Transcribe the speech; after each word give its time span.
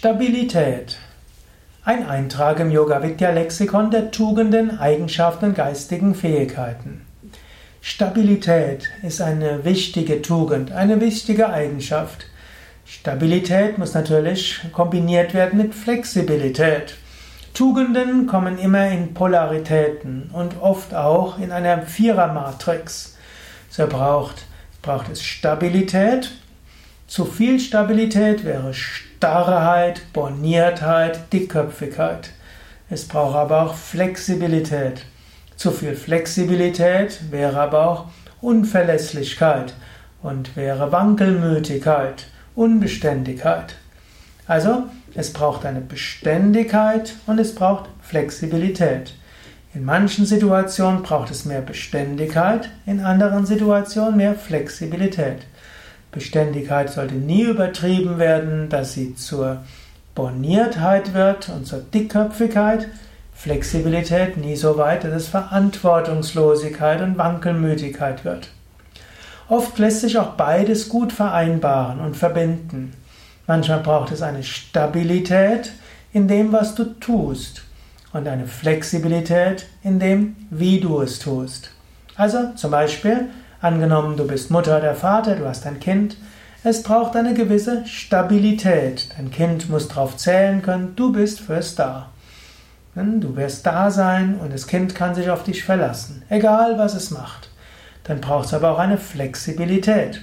Stabilität. 0.00 0.96
Ein 1.84 2.06
Eintrag 2.06 2.58
im 2.58 2.70
Yoga 2.70 3.02
Vidya 3.02 3.32
Lexikon 3.32 3.90
der 3.90 4.10
Tugenden, 4.10 4.78
Eigenschaften 4.78 5.44
und 5.44 5.54
geistigen 5.54 6.14
Fähigkeiten. 6.14 7.04
Stabilität 7.82 8.88
ist 9.02 9.20
eine 9.20 9.62
wichtige 9.66 10.22
Tugend, 10.22 10.72
eine 10.72 11.02
wichtige 11.02 11.50
Eigenschaft. 11.50 12.24
Stabilität 12.86 13.76
muss 13.76 13.92
natürlich 13.92 14.62
kombiniert 14.72 15.34
werden 15.34 15.58
mit 15.58 15.74
Flexibilität. 15.74 16.96
Tugenden 17.52 18.26
kommen 18.26 18.56
immer 18.56 18.88
in 18.88 19.12
Polaritäten 19.12 20.30
und 20.32 20.62
oft 20.62 20.94
auch 20.94 21.38
in 21.38 21.52
einer 21.52 21.82
Vierermatrix. 21.82 23.18
So 23.68 23.86
braucht, 23.86 24.46
braucht 24.80 25.10
es 25.10 25.22
Stabilität. 25.22 26.30
Zu 27.10 27.24
viel 27.24 27.58
Stabilität 27.58 28.44
wäre 28.44 28.72
Starrheit, 28.72 30.00
Borniertheit, 30.12 31.32
Dickköpfigkeit. 31.32 32.30
Es 32.88 33.08
braucht 33.08 33.34
aber 33.34 33.62
auch 33.62 33.74
Flexibilität. 33.74 35.04
Zu 35.56 35.72
viel 35.72 35.96
Flexibilität 35.96 37.32
wäre 37.32 37.62
aber 37.62 37.88
auch 37.88 38.04
Unverlässlichkeit 38.40 39.74
und 40.22 40.54
wäre 40.54 40.92
Wankelmütigkeit, 40.92 42.28
Unbeständigkeit. 42.54 43.74
Also, 44.46 44.84
es 45.12 45.32
braucht 45.32 45.66
eine 45.66 45.80
Beständigkeit 45.80 47.16
und 47.26 47.40
es 47.40 47.56
braucht 47.56 47.88
Flexibilität. 48.02 49.14
In 49.74 49.84
manchen 49.84 50.26
Situationen 50.26 51.02
braucht 51.02 51.32
es 51.32 51.44
mehr 51.44 51.62
Beständigkeit, 51.62 52.70
in 52.86 53.00
anderen 53.00 53.46
Situationen 53.46 54.16
mehr 54.16 54.36
Flexibilität. 54.36 55.38
Beständigkeit 56.12 56.90
sollte 56.90 57.14
nie 57.14 57.42
übertrieben 57.42 58.18
werden, 58.18 58.68
dass 58.68 58.94
sie 58.94 59.14
zur 59.14 59.58
Borniertheit 60.14 61.14
wird 61.14 61.48
und 61.48 61.66
zur 61.66 61.80
Dickköpfigkeit. 61.80 62.88
Flexibilität 63.34 64.36
nie 64.36 64.56
so 64.56 64.76
weit, 64.76 65.04
dass 65.04 65.12
es 65.12 65.28
Verantwortungslosigkeit 65.28 67.00
und 67.00 67.16
Wankelmütigkeit 67.16 68.24
wird. 68.24 68.48
Oft 69.48 69.78
lässt 69.78 70.02
sich 70.02 70.18
auch 70.18 70.34
beides 70.34 70.88
gut 70.88 71.12
vereinbaren 71.12 72.00
und 72.00 72.16
verbinden. 72.16 72.92
Manchmal 73.46 73.80
braucht 73.80 74.12
es 74.12 74.22
eine 74.22 74.42
Stabilität 74.42 75.72
in 76.12 76.28
dem, 76.28 76.52
was 76.52 76.74
du 76.74 76.84
tust 76.84 77.62
und 78.12 78.28
eine 78.28 78.46
Flexibilität 78.46 79.66
in 79.82 79.98
dem, 79.98 80.36
wie 80.50 80.80
du 80.80 81.00
es 81.00 81.18
tust. 81.18 81.70
Also 82.16 82.52
zum 82.56 82.70
Beispiel 82.70 83.28
Angenommen, 83.62 84.16
du 84.16 84.26
bist 84.26 84.50
Mutter 84.50 84.78
oder 84.78 84.94
Vater, 84.94 85.36
du 85.36 85.46
hast 85.46 85.66
ein 85.66 85.80
Kind. 85.80 86.16
Es 86.64 86.82
braucht 86.82 87.14
eine 87.14 87.34
gewisse 87.34 87.86
Stabilität. 87.86 89.10
Dein 89.16 89.30
Kind 89.30 89.68
muss 89.68 89.88
darauf 89.88 90.16
zählen 90.16 90.62
können, 90.62 90.94
du 90.96 91.12
bist 91.12 91.40
fürs 91.40 91.74
da. 91.74 92.08
Du 92.94 93.36
wirst 93.36 93.66
da 93.66 93.90
sein 93.90 94.36
und 94.42 94.52
das 94.52 94.66
Kind 94.66 94.94
kann 94.94 95.14
sich 95.14 95.28
auf 95.28 95.42
dich 95.42 95.62
verlassen, 95.62 96.22
egal 96.30 96.78
was 96.78 96.94
es 96.94 97.10
macht. 97.10 97.50
Dann 98.04 98.20
braucht 98.20 98.46
es 98.46 98.54
aber 98.54 98.72
auch 98.72 98.78
eine 98.78 98.96
Flexibilität. 98.96 100.22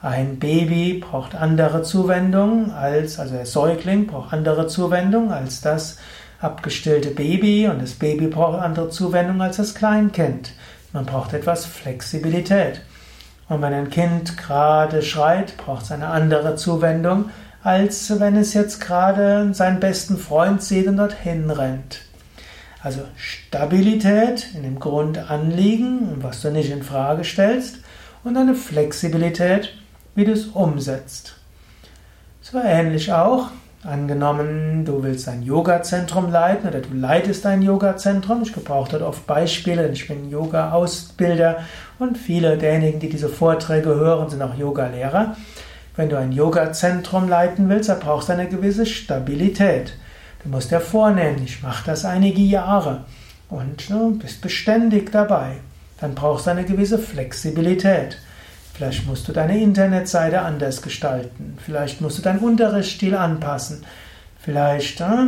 Ein 0.00 0.38
Baby 0.38 1.04
braucht 1.04 1.34
andere 1.34 1.82
Zuwendung 1.82 2.72
als, 2.72 3.18
also 3.18 3.34
der 3.34 3.46
Säugling 3.46 4.06
braucht 4.06 4.32
andere 4.32 4.68
Zuwendung 4.68 5.32
als 5.32 5.60
das 5.60 5.98
abgestillte 6.40 7.10
Baby 7.10 7.66
und 7.66 7.82
das 7.82 7.94
Baby 7.94 8.28
braucht 8.28 8.60
andere 8.60 8.90
Zuwendung 8.90 9.42
als 9.42 9.56
das 9.56 9.74
Kleinkind. 9.74 10.52
Man 10.92 11.06
braucht 11.06 11.34
etwas 11.34 11.66
Flexibilität. 11.66 12.80
Und 13.48 13.62
wenn 13.62 13.72
ein 13.72 13.90
Kind 13.90 14.36
gerade 14.36 15.02
schreit, 15.02 15.56
braucht 15.56 15.84
es 15.84 15.92
eine 15.92 16.08
andere 16.08 16.56
Zuwendung, 16.56 17.30
als 17.62 18.18
wenn 18.20 18.36
es 18.36 18.54
jetzt 18.54 18.80
gerade 18.80 19.52
seinen 19.52 19.80
besten 19.80 20.18
Freund 20.18 20.62
sieht 20.62 20.86
und 20.86 20.96
dorthin 20.96 21.50
rennt. 21.50 22.00
Also 22.82 23.00
Stabilität 23.16 24.48
in 24.54 24.62
dem 24.62 24.78
Grundanliegen, 24.78 26.22
was 26.22 26.42
du 26.42 26.50
nicht 26.50 26.70
in 26.70 26.82
Frage 26.82 27.24
stellst, 27.24 27.78
und 28.24 28.36
eine 28.36 28.54
Flexibilität, 28.54 29.74
wie 30.14 30.24
du 30.24 30.32
es 30.32 30.46
umsetzt. 30.46 31.36
So 32.40 32.58
ähnlich 32.58 33.12
auch 33.12 33.50
Angenommen, 33.84 34.84
du 34.84 35.04
willst 35.04 35.28
ein 35.28 35.44
Yoga-Zentrum 35.44 36.32
leiten 36.32 36.68
oder 36.68 36.80
du 36.80 36.94
leitest 36.94 37.46
ein 37.46 37.62
Yoga-Zentrum. 37.62 38.42
Ich 38.42 38.52
gebrauche 38.52 38.90
dort 38.90 39.02
oft 39.02 39.24
Beispiele, 39.28 39.82
denn 39.82 39.92
ich 39.92 40.08
bin 40.08 40.28
Yoga-Ausbilder 40.28 41.60
und 42.00 42.18
viele 42.18 42.58
derjenigen, 42.58 42.98
die 42.98 43.08
diese 43.08 43.28
Vorträge 43.28 43.94
hören, 43.94 44.28
sind 44.28 44.42
auch 44.42 44.56
Yoga-Lehrer. 44.56 45.36
Wenn 45.94 46.08
du 46.08 46.18
ein 46.18 46.32
Yoga-Zentrum 46.32 47.28
leiten 47.28 47.68
willst, 47.68 47.88
dann 47.88 48.00
brauchst 48.00 48.28
du 48.28 48.32
eine 48.32 48.48
gewisse 48.48 48.84
Stabilität. 48.84 49.92
Du 50.42 50.48
musst 50.48 50.72
dir 50.72 50.80
vornehmen, 50.80 51.42
ich 51.44 51.62
mache 51.62 51.86
das 51.86 52.04
einige 52.04 52.42
Jahre 52.42 53.04
und 53.48 53.88
du 53.88 54.18
bist 54.18 54.40
beständig 54.40 55.12
dabei. 55.12 55.58
Dann 56.00 56.16
brauchst 56.16 56.46
du 56.46 56.50
eine 56.50 56.64
gewisse 56.64 56.98
Flexibilität. 56.98 58.18
Vielleicht 58.78 59.08
musst 59.08 59.26
du 59.26 59.32
deine 59.32 59.60
Internetseite 59.60 60.40
anders 60.40 60.82
gestalten. 60.82 61.58
Vielleicht 61.66 62.00
musst 62.00 62.16
du 62.16 62.22
deinen 62.22 62.38
Unterrichtsstil 62.38 63.16
anpassen. 63.16 63.84
Vielleicht 64.38 65.00
äh, 65.00 65.26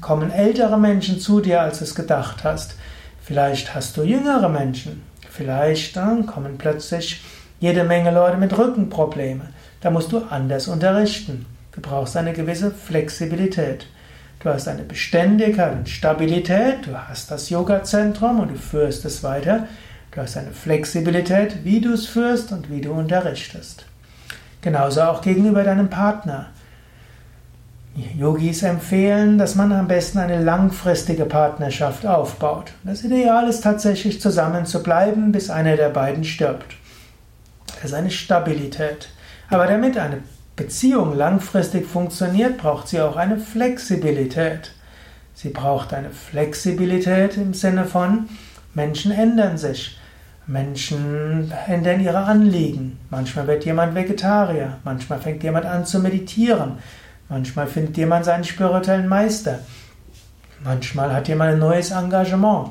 kommen 0.00 0.32
ältere 0.32 0.76
Menschen 0.80 1.20
zu 1.20 1.40
dir, 1.40 1.60
als 1.60 1.78
du 1.78 1.84
es 1.84 1.94
gedacht 1.94 2.42
hast. 2.42 2.74
Vielleicht 3.22 3.72
hast 3.72 3.96
du 3.96 4.02
jüngere 4.02 4.48
Menschen. 4.48 5.04
Vielleicht 5.30 5.96
äh, 5.96 6.24
kommen 6.26 6.58
plötzlich 6.58 7.22
jede 7.60 7.84
Menge 7.84 8.10
Leute 8.10 8.36
mit 8.36 8.58
Rückenproblemen. 8.58 9.50
Da 9.80 9.92
musst 9.92 10.10
du 10.10 10.18
anders 10.28 10.66
unterrichten. 10.66 11.46
Du 11.70 11.80
brauchst 11.80 12.16
eine 12.16 12.32
gewisse 12.32 12.72
Flexibilität. 12.72 13.86
Du 14.40 14.48
hast 14.48 14.66
eine 14.66 14.82
Beständigkeit 14.82 15.72
und 15.72 15.88
Stabilität. 15.88 16.84
Du 16.84 16.98
hast 16.98 17.30
das 17.30 17.48
Yoga-Zentrum 17.48 18.40
und 18.40 18.50
du 18.50 18.56
führst 18.56 19.04
es 19.04 19.22
weiter. 19.22 19.68
Du 20.10 20.22
hast 20.22 20.36
eine 20.36 20.52
Flexibilität, 20.52 21.64
wie 21.64 21.80
du 21.80 21.92
es 21.92 22.06
führst 22.06 22.52
und 22.52 22.70
wie 22.70 22.80
du 22.80 22.92
unterrichtest. 22.92 23.84
Genauso 24.60 25.02
auch 25.02 25.20
gegenüber 25.20 25.62
deinem 25.64 25.90
Partner. 25.90 26.46
Yogis 28.16 28.62
empfehlen, 28.62 29.38
dass 29.38 29.54
man 29.54 29.72
am 29.72 29.88
besten 29.88 30.18
eine 30.18 30.42
langfristige 30.42 31.24
Partnerschaft 31.24 32.06
aufbaut. 32.06 32.72
Das 32.84 33.02
Ideal 33.02 33.48
ist 33.48 33.62
tatsächlich 33.62 34.20
zusammen 34.20 34.66
zu 34.66 34.82
bleiben, 34.82 35.32
bis 35.32 35.50
einer 35.50 35.76
der 35.76 35.88
beiden 35.88 36.24
stirbt. 36.24 36.76
Das 37.66 37.90
ist 37.90 37.94
eine 37.94 38.10
Stabilität. 38.10 39.08
Aber 39.50 39.66
damit 39.66 39.98
eine 39.98 40.18
Beziehung 40.56 41.16
langfristig 41.16 41.86
funktioniert, 41.86 42.58
braucht 42.58 42.88
sie 42.88 43.00
auch 43.00 43.16
eine 43.16 43.38
Flexibilität. 43.38 44.72
Sie 45.34 45.50
braucht 45.50 45.92
eine 45.92 46.10
Flexibilität 46.10 47.36
im 47.36 47.54
Sinne 47.54 47.84
von, 47.84 48.28
Menschen 48.74 49.12
ändern 49.12 49.58
sich. 49.58 49.98
Menschen 50.48 51.52
ändern 51.66 52.00
ihre 52.00 52.18
Anliegen. 52.18 52.98
Manchmal 53.10 53.46
wird 53.46 53.66
jemand 53.66 53.94
Vegetarier, 53.94 54.78
manchmal 54.82 55.20
fängt 55.20 55.42
jemand 55.42 55.66
an 55.66 55.84
zu 55.84 56.00
meditieren, 56.00 56.78
manchmal 57.28 57.66
findet 57.66 57.98
jemand 57.98 58.24
seinen 58.24 58.44
spirituellen 58.44 59.08
Meister, 59.08 59.58
manchmal 60.64 61.12
hat 61.12 61.28
jemand 61.28 61.52
ein 61.52 61.58
neues 61.58 61.90
Engagement 61.90 62.70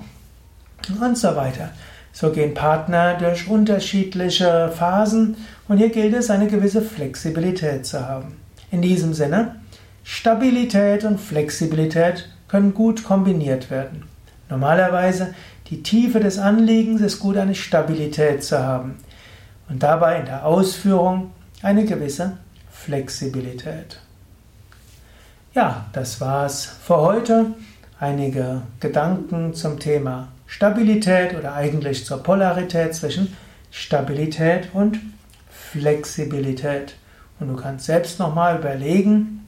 und 1.00 1.18
so 1.18 1.36
weiter. 1.36 1.70
So 2.12 2.32
gehen 2.32 2.56
Partner 2.56 3.14
durch 3.14 3.48
unterschiedliche 3.48 4.72
Phasen 4.76 5.38
und 5.68 5.78
hier 5.78 5.90
gilt 5.90 6.16
es, 6.16 6.32
eine 6.32 6.48
gewisse 6.48 6.82
Flexibilität 6.82 7.86
zu 7.86 8.08
haben. 8.08 8.38
In 8.72 8.82
diesem 8.82 9.14
Sinne, 9.14 9.58
Stabilität 10.04 11.04
und 11.04 11.20
Flexibilität 11.20 12.28
können 12.48 12.74
gut 12.74 13.04
kombiniert 13.04 13.70
werden. 13.70 14.06
Normalerweise 14.50 15.36
die 15.70 15.84
Tiefe 15.84 16.20
des 16.20 16.40
Anliegens 16.40 17.02
ist 17.02 17.20
gut, 17.20 17.38
eine 17.38 17.56
Stabilität 17.56 18.44
zu 18.44 18.60
haben 18.60 18.96
und 19.70 19.84
dabei 19.84 20.20
in 20.20 20.26
der 20.26 20.46
Ausführung 20.46 21.32
eine 21.62 21.86
gewisse 21.86 22.38
Flexibilität. 22.72 24.00
Ja, 25.54 25.88
das 25.92 26.22
war's 26.22 26.66
für 26.66 26.98
heute. 26.98 27.48
Einige 28.00 28.62
Gedanken 28.80 29.56
zum 29.56 29.80
Thema 29.80 30.28
Stabilität 30.46 31.36
oder 31.36 31.54
eigentlich 31.54 32.06
zur 32.06 32.22
Polarität 32.22 32.94
zwischen 32.94 33.36
Stabilität 33.72 34.70
und 34.74 35.00
Flexibilität. 35.50 36.96
Und 37.40 37.50
du 37.50 37.56
kannst 37.56 37.86
selbst 37.86 38.20
nochmal 38.20 38.60
überlegen, 38.60 39.48